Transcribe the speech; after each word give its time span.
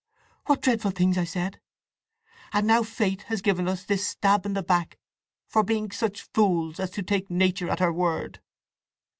What 0.47 0.63
dreadful 0.63 0.89
things 0.89 1.15
I 1.15 1.25
said! 1.25 1.59
And 2.53 2.65
now 2.65 2.81
Fate 2.81 3.21
has 3.27 3.39
given 3.43 3.67
us 3.67 3.83
this 3.83 4.07
stab 4.07 4.47
in 4.47 4.53
the 4.55 4.63
back 4.63 4.97
for 5.47 5.61
being 5.63 5.91
such 5.91 6.23
fools 6.33 6.79
as 6.79 6.89
to 6.97 7.03
take 7.03 7.29
Nature 7.29 7.69
at 7.69 7.77
her 7.77 7.93
word!" 7.93 8.39